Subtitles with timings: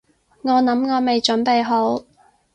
[0.41, 2.03] 我諗我未準備好